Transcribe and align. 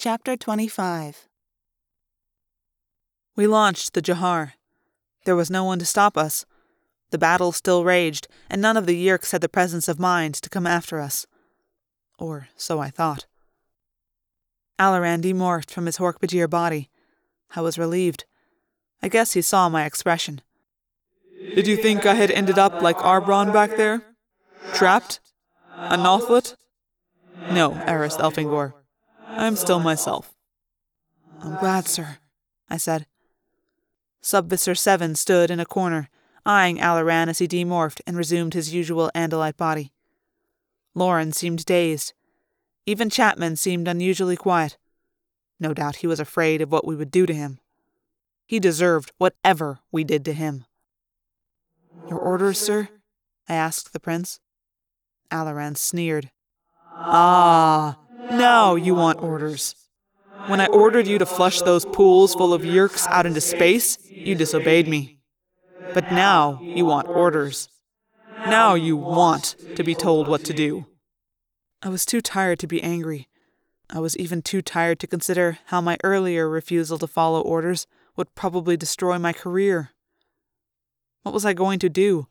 Chapter 0.00 0.36
25 0.36 1.26
We 3.34 3.48
launched 3.48 3.94
the 3.94 4.00
Jahar. 4.00 4.52
There 5.24 5.34
was 5.34 5.50
no 5.50 5.64
one 5.64 5.80
to 5.80 5.84
stop 5.84 6.16
us. 6.16 6.46
The 7.10 7.18
battle 7.18 7.50
still 7.50 7.82
raged, 7.82 8.28
and 8.48 8.62
none 8.62 8.76
of 8.76 8.86
the 8.86 8.94
Yeerks 8.94 9.32
had 9.32 9.40
the 9.40 9.48
presence 9.48 9.88
of 9.88 9.98
mind 9.98 10.36
to 10.36 10.48
come 10.48 10.68
after 10.68 11.00
us. 11.00 11.26
Or 12.16 12.46
so 12.54 12.78
I 12.78 12.90
thought. 12.90 13.26
Alloran 14.78 15.20
demorphed 15.20 15.72
from 15.72 15.86
his 15.86 15.98
Hork-Bajir 15.98 16.48
body. 16.48 16.90
I 17.56 17.60
was 17.60 17.76
relieved. 17.76 18.24
I 19.02 19.08
guess 19.08 19.32
he 19.32 19.42
saw 19.42 19.68
my 19.68 19.84
expression. 19.84 20.42
Did 21.56 21.66
you 21.66 21.76
think 21.76 22.06
I 22.06 22.14
had 22.14 22.30
ended 22.30 22.56
up 22.56 22.82
like 22.82 22.98
Arbron 22.98 23.52
back 23.52 23.76
there? 23.76 24.04
Trapped? 24.72 25.18
A 25.74 25.96
Nothlit? 25.96 26.54
No, 27.50 27.72
Aristh 27.88 28.20
Elfangor. 28.20 28.74
I 29.38 29.46
am 29.46 29.54
still 29.54 29.78
myself. 29.78 30.34
I'm 31.40 31.56
glad, 31.58 31.86
sir, 31.86 32.18
I 32.68 32.76
said. 32.76 33.06
Subvisor 34.20 34.74
7 34.74 35.14
stood 35.14 35.48
in 35.48 35.60
a 35.60 35.64
corner, 35.64 36.08
eyeing 36.44 36.78
Alloran 36.78 37.28
as 37.28 37.38
he 37.38 37.46
demorphed 37.46 38.00
and 38.04 38.16
resumed 38.16 38.54
his 38.54 38.74
usual 38.74 39.12
Andalite 39.14 39.56
body. 39.56 39.92
Loren 40.92 41.30
seemed 41.30 41.64
dazed. 41.64 42.14
Even 42.84 43.08
Chapman 43.08 43.54
seemed 43.54 43.86
unusually 43.86 44.36
quiet. 44.36 44.76
No 45.60 45.72
doubt 45.72 45.96
he 45.96 46.08
was 46.08 46.18
afraid 46.18 46.60
of 46.60 46.72
what 46.72 46.84
we 46.84 46.96
would 46.96 47.12
do 47.12 47.24
to 47.24 47.32
him. 47.32 47.60
He 48.44 48.58
deserved 48.58 49.12
whatever 49.18 49.78
we 49.92 50.02
did 50.02 50.24
to 50.24 50.32
him. 50.32 50.64
Your 52.10 52.18
orders, 52.18 52.58
sir? 52.58 52.88
I 53.48 53.54
asked 53.54 53.92
the 53.92 54.00
prince. 54.00 54.40
Alloran 55.30 55.76
sneered. 55.76 56.32
Ah, 56.92 57.57
now 58.68 58.74
you 58.74 58.94
want 58.94 59.22
orders. 59.22 59.74
When 60.46 60.60
I 60.60 60.66
ordered 60.66 61.06
you 61.06 61.16
to 61.16 61.24
flush 61.24 61.62
those 61.62 61.86
pools 61.86 62.34
full 62.34 62.52
of 62.52 62.60
Yeerks 62.60 63.06
out 63.08 63.24
into 63.24 63.40
space, 63.40 63.96
you 64.10 64.34
disobeyed 64.34 64.86
me. 64.86 65.20
But 65.94 66.12
now 66.12 66.60
you 66.60 66.84
want 66.84 67.08
orders. 67.08 67.70
Now 68.44 68.74
you 68.74 68.94
want 68.94 69.56
to 69.74 69.82
be 69.82 69.94
told 69.94 70.28
what 70.28 70.44
to 70.44 70.52
do. 70.52 70.84
I 71.82 71.88
was 71.88 72.04
too 72.04 72.20
tired 72.20 72.58
to 72.58 72.66
be 72.66 72.82
angry. 72.82 73.28
I 73.88 74.00
was 74.00 74.18
even 74.18 74.42
too 74.42 74.60
tired 74.60 75.00
to 75.00 75.06
consider 75.06 75.60
how 75.68 75.80
my 75.80 75.96
earlier 76.04 76.46
refusal 76.46 76.98
to 76.98 77.06
follow 77.06 77.40
orders 77.40 77.86
would 78.16 78.34
probably 78.34 78.76
destroy 78.76 79.18
my 79.18 79.32
career. 79.32 79.92
What 81.22 81.32
was 81.32 81.46
I 81.46 81.54
going 81.54 81.78
to 81.78 81.88
do? 81.88 82.26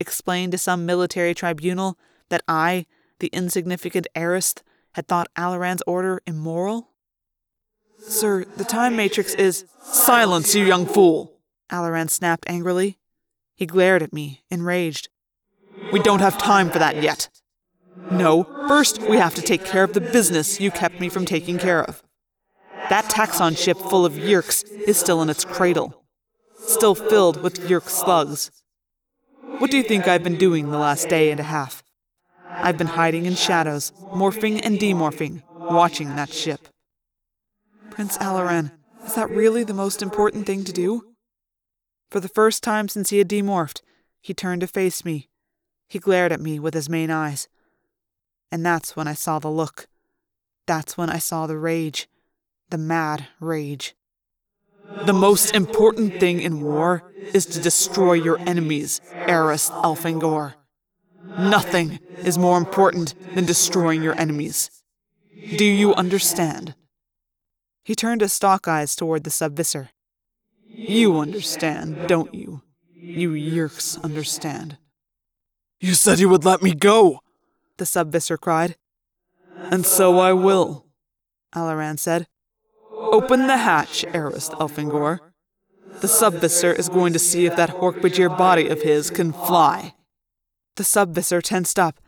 Explain 0.00 0.52
to 0.52 0.58
some 0.58 0.86
military 0.86 1.34
tribunal 1.34 1.98
that 2.30 2.42
I, 2.48 2.86
the 3.18 3.28
insignificant 3.28 4.06
Aristh, 4.16 4.62
had 4.94 5.08
thought 5.08 5.28
Alloran's 5.36 5.82
order 5.86 6.20
immoral? 6.26 6.88
Sir, 7.98 8.44
the 8.56 8.64
time 8.64 8.96
matrix 8.96 9.34
is. 9.34 9.64
Silence, 9.82 10.54
you 10.54 10.64
young 10.64 10.86
fool! 10.86 11.38
Alloran 11.70 12.10
snapped 12.10 12.44
angrily. 12.48 12.98
He 13.54 13.66
glared 13.66 14.02
at 14.02 14.12
me, 14.12 14.42
enraged. 14.50 15.08
We 15.92 16.00
don't 16.00 16.20
have 16.20 16.36
time 16.38 16.70
for 16.70 16.78
that 16.78 17.02
yet. 17.02 17.28
No, 18.10 18.44
first 18.68 19.00
we 19.02 19.16
have 19.16 19.34
to 19.34 19.42
take 19.42 19.64
care 19.64 19.84
of 19.84 19.92
the 19.92 20.00
business 20.00 20.60
you 20.60 20.70
kept 20.70 21.00
me 21.00 21.08
from 21.08 21.24
taking 21.24 21.58
care 21.58 21.82
of. 21.82 22.02
That 22.88 23.04
taxxon 23.06 23.56
ship 23.56 23.78
full 23.78 24.04
of 24.04 24.14
Yeerks 24.14 24.64
is 24.86 24.98
still 24.98 25.22
in 25.22 25.30
its 25.30 25.44
cradle, 25.44 26.04
still 26.58 26.94
filled 26.94 27.42
with 27.42 27.68
Yeerk 27.68 27.88
slugs. 27.88 28.50
What 29.58 29.70
do 29.70 29.76
you 29.76 29.82
think 29.82 30.08
I've 30.08 30.24
been 30.24 30.38
doing 30.38 30.70
the 30.70 30.78
last 30.78 31.08
day 31.08 31.30
and 31.30 31.40
a 31.40 31.44
half? 31.44 31.82
I've 32.54 32.78
been 32.78 32.86
hiding 32.86 33.26
in 33.26 33.34
shadows, 33.34 33.92
morphing 34.12 34.60
and 34.64 34.78
demorphing, 34.78 35.42
watching 35.54 36.14
that 36.16 36.32
ship. 36.32 36.68
Prince 37.90 38.18
Alloran, 38.18 38.72
is 39.04 39.14
that 39.14 39.30
really 39.30 39.64
the 39.64 39.74
most 39.74 40.02
important 40.02 40.46
thing 40.46 40.64
to 40.64 40.72
do? 40.72 41.06
For 42.10 42.20
the 42.20 42.28
first 42.28 42.62
time 42.62 42.88
since 42.88 43.10
he 43.10 43.18
had 43.18 43.28
demorphed, 43.28 43.80
he 44.20 44.34
turned 44.34 44.60
to 44.60 44.66
face 44.66 45.04
me. 45.04 45.28
He 45.88 45.98
glared 45.98 46.32
at 46.32 46.40
me 46.40 46.58
with 46.58 46.74
his 46.74 46.88
main 46.88 47.10
eyes. 47.10 47.48
And 48.50 48.64
that's 48.64 48.94
when 48.94 49.08
I 49.08 49.14
saw 49.14 49.38
the 49.38 49.50
look. 49.50 49.88
That's 50.66 50.96
when 50.96 51.10
I 51.10 51.18
saw 51.18 51.46
the 51.46 51.58
rage. 51.58 52.08
The 52.70 52.78
mad 52.78 53.26
rage. 53.40 53.94
The 55.04 55.12
most 55.12 55.54
important 55.54 56.20
thing 56.20 56.40
in 56.40 56.60
war 56.60 57.12
is 57.32 57.46
to 57.46 57.60
destroy 57.60 58.14
your 58.14 58.38
enemies, 58.40 59.00
Aristh 59.26 59.72
Elfangor. 59.72 60.54
Nothing 61.38 61.98
is 62.18 62.38
more 62.38 62.58
important 62.58 63.14
than 63.34 63.46
destroying 63.46 64.02
your 64.02 64.18
enemies. 64.18 64.70
Do 65.56 65.64
you 65.64 65.94
understand? 65.94 66.74
He 67.84 67.94
turned 67.94 68.20
his 68.20 68.32
stalk 68.32 68.68
eyes 68.68 68.94
toward 68.94 69.24
the 69.24 69.30
subvisor. 69.30 69.90
You 70.66 71.18
understand, 71.18 72.08
don't 72.08 72.34
you? 72.34 72.62
You 72.94 73.30
Yeerks 73.30 74.02
understand. 74.02 74.78
You 75.80 75.94
said 75.94 76.20
you 76.20 76.28
would 76.28 76.44
let 76.44 76.62
me 76.62 76.74
go, 76.74 77.20
the 77.76 77.86
subvisor 77.86 78.36
cried. 78.36 78.76
And 79.56 79.84
so 79.84 80.18
I 80.18 80.32
will, 80.32 80.86
Alloran 81.54 81.98
said. 81.98 82.28
Open 82.92 83.48
the 83.48 83.56
hatch, 83.56 84.04
Aristh 84.14 84.52
Elfangor. 84.52 85.18
The 86.00 86.08
subvisor 86.08 86.72
is 86.72 86.88
going 86.88 87.12
to 87.12 87.18
see 87.18 87.46
if 87.46 87.56
that 87.56 87.70
Hork-Bajir 87.70 88.38
body 88.38 88.68
of 88.68 88.82
his 88.82 89.10
can 89.10 89.32
fly. 89.32 89.94
The 90.76 90.84
subvisor 90.84 91.40
tensed 91.40 91.78
up. 91.78 92.00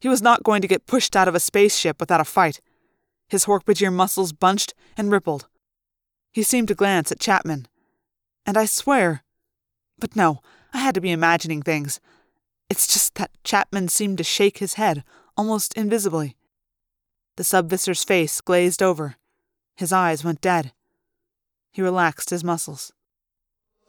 He 0.00 0.08
was 0.08 0.22
not 0.22 0.42
going 0.42 0.62
to 0.62 0.68
get 0.68 0.86
pushed 0.86 1.16
out 1.16 1.28
of 1.28 1.34
a 1.34 1.40
spaceship 1.40 2.00
without 2.00 2.20
a 2.20 2.24
fight. 2.24 2.60
His 3.28 3.46
Hork-Bajir 3.46 3.92
muscles 3.92 4.32
bunched 4.32 4.74
and 4.96 5.10
rippled. 5.10 5.48
He 6.32 6.42
seemed 6.42 6.68
to 6.68 6.74
glance 6.74 7.12
at 7.12 7.20
Chapman. 7.20 7.66
And 8.44 8.56
I 8.56 8.66
swear. 8.66 9.22
But 9.98 10.16
no, 10.16 10.40
I 10.72 10.78
had 10.78 10.94
to 10.94 11.00
be 11.00 11.10
imagining 11.10 11.62
things. 11.62 12.00
It's 12.68 12.86
just 12.92 13.14
that 13.16 13.30
Chapman 13.44 13.88
seemed 13.88 14.18
to 14.18 14.24
shake 14.24 14.58
his 14.58 14.74
head, 14.74 15.04
almost 15.36 15.74
invisibly. 15.74 16.36
The 17.36 17.44
subvisor's 17.44 18.04
face 18.04 18.40
glazed 18.40 18.82
over. 18.82 19.16
His 19.76 19.92
eyes 19.92 20.24
went 20.24 20.40
dead. 20.40 20.72
He 21.70 21.82
relaxed 21.82 22.30
his 22.30 22.44
muscles. 22.44 22.92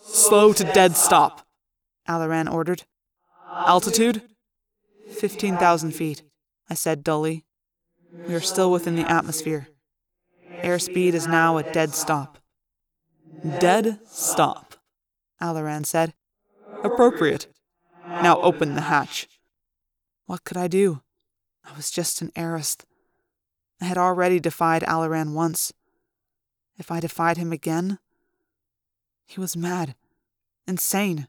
Slow 0.00 0.52
to 0.52 0.64
dead 0.64 0.96
stop, 0.96 1.46
Alloran 2.08 2.50
ordered. 2.50 2.84
Altitude? 3.50 4.22
15,000 5.10 5.92
feet, 5.92 6.22
I 6.68 6.74
said 6.74 7.02
dully. 7.02 7.44
We 8.26 8.34
are 8.34 8.40
still 8.40 8.70
within 8.70 8.96
the 8.96 9.10
atmosphere. 9.10 9.68
Airspeed 10.62 11.14
is 11.14 11.26
now 11.26 11.58
at 11.58 11.72
dead 11.72 11.94
stop. 11.94 12.38
Dead 13.60 14.00
stop, 14.06 14.74
Alloran 15.40 15.86
said. 15.86 16.14
Appropriate. 16.82 17.46
Now 18.06 18.40
open 18.40 18.74
the 18.74 18.82
hatch. 18.82 19.28
What 20.26 20.44
could 20.44 20.56
I 20.56 20.68
do? 20.68 21.02
I 21.64 21.74
was 21.76 21.90
just 21.90 22.20
an 22.20 22.32
Aristh. 22.36 22.84
I 23.80 23.84
had 23.84 23.98
already 23.98 24.40
defied 24.40 24.82
Alloran 24.82 25.32
once. 25.34 25.72
If 26.76 26.90
I 26.90 27.00
defied 27.00 27.36
him 27.36 27.52
again? 27.52 27.98
He 29.26 29.40
was 29.40 29.56
mad, 29.56 29.94
insane. 30.66 31.28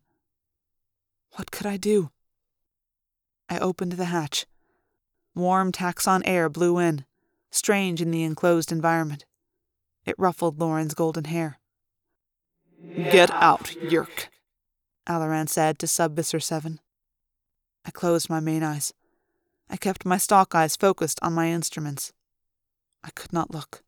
What 1.34 1.52
could 1.52 1.66
I 1.66 1.78
do? 1.78 2.12
I 3.50 3.60
opened 3.60 3.94
the 3.94 4.06
hatch. 4.06 4.46
Warm 5.36 5.72
taxxon 5.72 6.22
air 6.26 6.50
blew 6.50 6.78
in, 6.78 7.06
strange 7.52 8.02
in 8.02 8.12
the 8.12 8.24
enclosed 8.24 8.72
environment. 8.72 9.26
It 10.06 10.16
ruffled 10.18 10.60
Loren's 10.60 10.94
golden 10.94 11.26
hair. 11.26 11.60
Get 12.96 13.30
out, 13.32 13.76
Yeerk, 13.82 14.30
Alloran 15.08 15.50
said 15.50 15.80
to 15.80 15.88
Subvisor 15.88 16.40
7. 16.40 16.80
I 17.86 17.92
closed 17.92 18.30
my 18.30 18.40
main 18.40 18.64
eyes. 18.64 18.94
I 19.70 19.78
kept 19.78 20.06
my 20.06 20.18
stalk 20.18 20.56
eyes 20.56 20.76
focused 20.76 21.20
on 21.22 21.34
my 21.34 21.50
instruments. 21.50 22.14
I 23.04 23.10
could 23.12 23.34
not 23.34 23.52
look. 23.52 23.84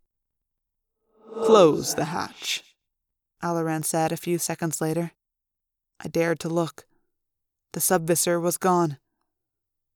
Close 1.43 1.95
the 1.95 2.05
hatch, 2.05 2.63
Alloran 3.41 3.83
said 3.83 4.11
a 4.11 4.17
few 4.17 4.37
seconds 4.37 4.81
later. 4.81 5.11
I 5.99 6.07
dared 6.07 6.39
to 6.41 6.49
look. 6.49 6.85
The 7.73 7.81
subvisor 7.81 8.39
was 8.39 8.57
gone. 8.57 8.97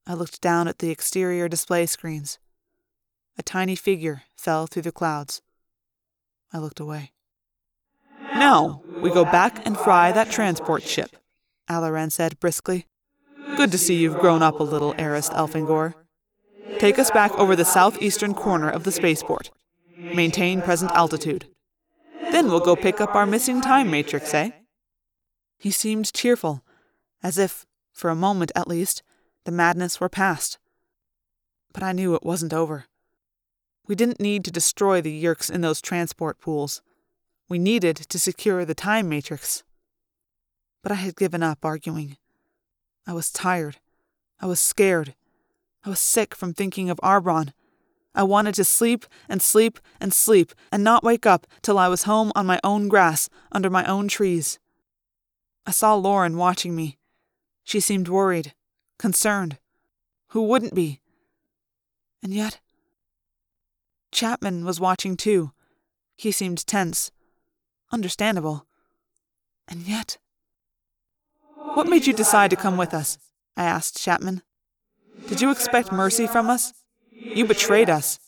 I 0.08 0.14
looked 0.14 0.40
down 0.40 0.68
at 0.68 0.80
the 0.80 0.92
exterior 0.92 1.50
display 1.50 1.86
screens. 1.86 2.40
A 3.38 3.44
tiny 3.44 3.76
figure 3.76 4.24
fell 4.36 4.66
through 4.66 4.84
the 4.84 4.92
clouds. 4.92 5.42
I 6.54 6.60
looked 6.60 6.80
away. 6.80 7.12
Now 8.22 8.82
we 9.02 9.10
go 9.10 9.26
back 9.26 9.66
and 9.66 9.78
fry 9.78 10.12
that 10.12 10.30
transport 10.30 10.84
ship, 10.84 11.18
Alloran 11.70 12.12
said 12.12 12.40
briskly. 12.40 12.88
Good 13.58 13.72
to 13.72 13.78
see 13.78 13.96
you've 13.96 14.20
grown 14.20 14.42
up 14.42 14.60
a 14.60 14.64
little, 14.64 14.96
Aristh 14.98 15.32
Elfangor. 15.32 15.94
Take 16.80 17.00
us 17.00 17.12
back 17.12 17.32
over 17.34 17.56
the 17.56 17.66
southeastern 17.66 18.34
corner 18.34 18.70
of 18.70 18.84
the 18.84 18.92
spaceport. 18.92 19.52
Maintain 19.98 20.62
present 20.62 20.92
altitude. 20.92 21.48
Then 22.32 22.48
we'll 22.48 22.60
go 22.60 22.76
pick 22.76 23.00
up 23.00 23.16
our 23.16 23.26
missing 23.26 23.62
time 23.62 23.90
matrix, 23.90 24.34
eh? 24.34 24.52
He 25.58 25.72
seemed 25.72 26.12
cheerful, 26.14 26.65
as 27.26 27.40
if, 27.40 27.66
for 27.92 28.12
a 28.12 28.16
moment 28.16 28.52
at 28.56 28.68
least, 28.68 29.02
the 29.46 29.52
madness 29.52 30.00
were 30.00 30.08
past. 30.08 30.60
But 31.74 31.82
I 31.82 31.92
knew 31.92 32.14
it 32.14 32.24
wasn't 32.24 32.54
over. 32.54 32.86
We 33.88 33.96
didn't 33.96 34.20
need 34.20 34.46
to 34.46 34.52
destroy 34.52 35.02
the 35.02 35.24
Yeerks 35.24 35.50
in 35.50 35.62
those 35.62 35.82
transport 35.82 36.40
pools. 36.40 36.84
We 37.50 37.58
needed 37.58 37.96
to 37.96 38.20
secure 38.20 38.64
the 38.64 38.76
time 38.76 39.10
matrix. 39.10 39.64
But 40.84 40.92
I 40.92 40.96
had 40.96 41.16
given 41.16 41.42
up 41.42 41.66
arguing. 41.66 42.18
I 43.08 43.14
was 43.14 43.32
tired. 43.32 43.78
I 44.40 44.46
was 44.46 44.60
scared. 44.60 45.16
I 45.84 45.90
was 45.90 46.00
sick 46.00 46.36
from 46.36 46.54
thinking 46.54 46.92
of 46.92 47.00
Arbron. 47.02 47.54
I 48.14 48.22
wanted 48.22 48.54
to 48.56 48.64
sleep 48.64 49.04
and 49.28 49.42
sleep 49.42 49.80
and 50.00 50.14
sleep 50.14 50.54
and 50.72 50.84
not 50.84 51.04
wake 51.04 51.26
up 51.26 51.48
till 51.64 51.80
I 51.80 51.88
was 51.88 52.04
home 52.04 52.32
on 52.36 52.46
my 52.46 52.60
own 52.64 52.88
grass 52.88 53.30
under 53.52 53.72
my 53.72 53.84
own 53.86 54.08
trees. 54.08 54.60
I 55.66 55.72
saw 55.72 55.96
Loren 55.96 56.38
watching 56.38 56.76
me. 56.76 57.00
She 57.66 57.80
seemed 57.80 58.08
worried, 58.08 58.54
concerned. 58.98 59.58
Who 60.30 60.44
wouldn't 60.44 60.76
be? 60.76 61.02
And 62.24 62.34
yet, 62.34 62.60
Chapman 64.12 64.64
was 64.64 64.80
watching 64.80 65.18
too. 65.18 65.52
He 66.16 66.32
seemed 66.32 66.66
tense. 66.66 67.12
Understandable. 67.92 68.66
And 69.68 69.82
yet. 69.82 70.18
What 71.74 71.88
made 71.88 72.06
you 72.08 72.14
decide 72.14 72.52
to 72.52 72.56
come 72.56 72.78
with 72.78 72.94
us? 72.94 73.18
I 73.58 73.66
asked 73.66 74.02
Chapman. 74.02 74.44
Did 75.28 75.42
you 75.42 75.50
expect 75.52 75.92
mercy 75.92 76.28
from 76.28 76.50
us? 76.50 76.72
You 77.12 77.46
betrayed 77.46 77.90
us. 77.90 78.20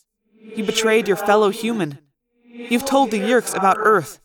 You 0.56 0.64
betrayed 0.64 1.06
your 1.06 1.16
fellow 1.16 1.50
human. 1.50 1.98
You've 2.52 2.84
told 2.84 3.10
the 3.10 3.20
Yeerks 3.20 3.56
about 3.56 3.78
Earth. 3.78 4.20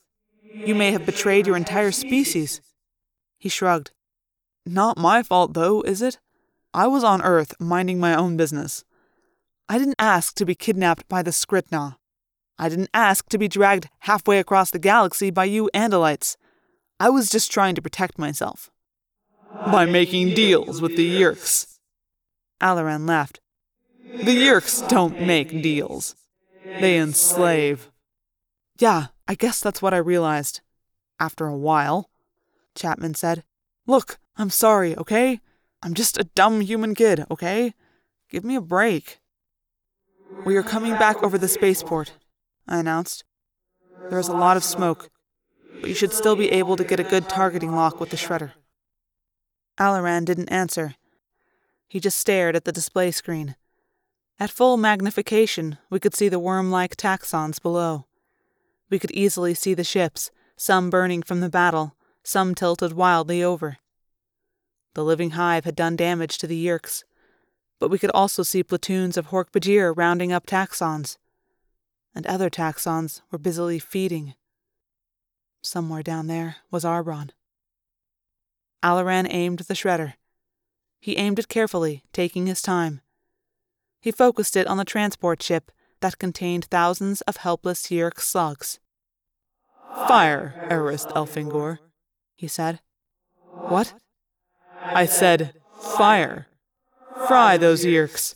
You 0.65 0.73
may 0.73 0.91
have 0.91 1.05
betrayed 1.05 1.45
your 1.45 1.55
entire 1.55 1.91
species. 1.91 2.61
He 3.37 3.47
shrugged. 3.47 3.91
Not 4.65 4.97
my 4.97 5.23
fault, 5.23 5.53
though, 5.53 5.81
is 5.81 6.01
it? 6.01 6.19
I 6.73 6.87
was 6.87 7.03
on 7.03 7.21
Earth 7.21 7.53
minding 7.59 7.99
my 7.99 8.15
own 8.15 8.37
business. 8.37 8.83
I 9.69 9.77
didn't 9.77 9.95
ask 9.99 10.35
to 10.35 10.45
be 10.45 10.55
kidnapped 10.55 11.07
by 11.07 11.21
the 11.21 11.31
Skrit 11.31 11.71
Na. 11.71 11.93
I 12.57 12.69
didn't 12.69 12.89
ask 12.93 13.27
to 13.29 13.37
be 13.37 13.47
dragged 13.47 13.89
halfway 13.99 14.39
across 14.39 14.71
the 14.71 14.79
galaxy 14.79 15.31
by 15.31 15.45
you 15.45 15.69
Andalites. 15.73 16.37
I 16.99 17.09
was 17.09 17.29
just 17.29 17.51
trying 17.51 17.75
to 17.75 17.81
protect 17.81 18.17
myself. 18.17 18.69
By 19.51 19.85
making 19.85 20.33
deals 20.33 20.81
with 20.81 20.95
the 20.95 21.21
Yeerks. 21.21 21.77
Alloran 22.61 23.07
laughed. 23.07 23.39
The 23.99 24.35
Yeerks 24.35 24.87
don't 24.87 25.21
make 25.21 25.61
deals. 25.61 26.15
They 26.63 26.97
enslave. 26.97 27.89
Yeah, 28.79 29.07
I 29.27 29.35
guess 29.35 29.59
that's 29.59 29.81
what 29.81 29.93
I 29.93 29.97
realized. 29.97 30.61
After 31.19 31.45
a 31.45 31.57
while, 31.57 32.09
Chapman 32.75 33.15
said. 33.15 33.43
Look, 33.85 34.17
I'm 34.37 34.49
sorry, 34.49 34.97
okay? 34.97 35.39
I'm 35.81 35.93
just 35.93 36.17
a 36.17 36.23
dumb 36.23 36.61
human 36.61 36.95
kid, 36.95 37.25
okay? 37.29 37.73
Give 38.29 38.43
me 38.43 38.55
a 38.55 38.61
break. 38.61 39.19
We 40.45 40.57
are 40.57 40.63
coming 40.63 40.93
back 40.93 41.21
over 41.21 41.37
the 41.37 41.47
spaceport, 41.47 42.13
I 42.67 42.79
announced. 42.79 43.23
There 44.09 44.19
is 44.19 44.27
a 44.27 44.35
lot 44.35 44.57
of 44.57 44.63
smoke, 44.63 45.09
but 45.79 45.89
you 45.89 45.95
should 45.95 46.13
still 46.13 46.35
be 46.35 46.51
able 46.51 46.75
to 46.77 46.83
get 46.83 46.99
a 46.99 47.03
good 47.03 47.29
targeting 47.29 47.75
lock 47.75 47.99
with 47.99 48.09
the 48.09 48.17
shredder. 48.17 48.53
Alloran 49.79 50.25
didn't 50.25 50.49
answer. 50.49 50.95
He 51.87 51.99
just 51.99 52.17
stared 52.17 52.55
at 52.55 52.65
the 52.65 52.71
display 52.71 53.11
screen. 53.11 53.55
At 54.39 54.49
full 54.49 54.77
magnification, 54.77 55.77
we 55.89 55.99
could 55.99 56.15
see 56.15 56.27
the 56.27 56.39
worm 56.39 56.71
like 56.71 56.97
taxxons 56.97 57.61
below. 57.61 58.07
We 58.89 58.99
could 58.99 59.11
easily 59.11 59.53
see 59.53 59.73
the 59.73 59.83
ships, 59.83 60.31
some 60.57 60.89
burning 60.89 61.23
from 61.23 61.39
the 61.39 61.49
battle, 61.49 61.95
some 62.23 62.55
tilted 62.55 62.93
wildly 62.93 63.43
over. 63.43 63.77
The 64.93 65.03
living 65.03 65.31
hive 65.31 65.65
had 65.65 65.75
done 65.75 65.95
damage 65.95 66.37
to 66.37 66.47
the 66.47 66.65
Yeerks, 66.65 67.03
but 67.79 67.89
we 67.89 67.97
could 67.99 68.11
also 68.11 68.43
see 68.43 68.63
platoons 68.63 69.17
of 69.17 69.27
Hork-Bajir 69.27 69.93
rounding 69.95 70.31
up 70.31 70.45
taxxons. 70.45 71.17
And 72.15 72.27
other 72.27 72.49
taxxons 72.49 73.21
were 73.31 73.39
busily 73.39 73.79
feeding. 73.79 74.35
Somewhere 75.63 76.03
down 76.03 76.27
there 76.27 76.57
was 76.69 76.83
Arbron. 76.83 77.31
Alloran 78.83 79.27
aimed 79.29 79.59
the 79.59 79.73
shredder. 79.73 80.13
He 80.99 81.17
aimed 81.17 81.39
it 81.39 81.47
carefully, 81.47 82.03
taking 82.13 82.45
his 82.45 82.61
time. 82.61 83.01
He 83.99 84.11
focused 84.11 84.55
it 84.55 84.67
on 84.67 84.77
the 84.77 84.85
transport 84.85 85.41
ship 85.41 85.71
that 86.01 86.19
contained 86.19 86.65
thousands 86.65 87.21
of 87.21 87.37
helpless 87.37 87.87
Yeerk 87.87 88.19
slugs. 88.19 88.79
Fire, 90.07 90.67
Aristh 90.69 91.07
Elfangor, 91.15 91.79
he 92.35 92.47
said. 92.47 92.79
What? 93.51 93.93
I 94.85 95.05
said, 95.05 95.53
fire. 95.97 96.47
Fry 97.27 97.57
those 97.57 97.85
Yeerks. 97.85 98.35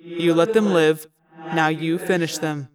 You 0.00 0.34
let 0.34 0.52
them 0.52 0.72
live, 0.72 1.06
now 1.52 1.68
you 1.68 1.98
finish 1.98 2.38
them. 2.38 2.68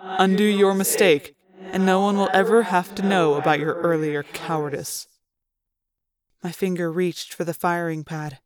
Undo 0.00 0.44
your 0.44 0.74
mistake, 0.74 1.34
and 1.72 1.84
no 1.84 2.00
one 2.00 2.16
will 2.16 2.30
ever 2.32 2.62
have 2.62 2.94
to 2.94 3.02
know 3.02 3.34
about 3.34 3.58
your 3.58 3.74
earlier 3.80 4.22
cowardice. 4.22 5.08
My 6.42 6.52
finger 6.52 6.92
reached 6.92 7.34
for 7.34 7.44
the 7.44 7.54
firing 7.54 8.04
pad. 8.04 8.38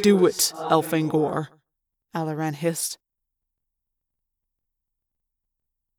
Do 0.00 0.24
it, 0.26 0.52
Elfangor, 0.56 1.48
Alloran 2.14 2.54
hissed. 2.54 2.98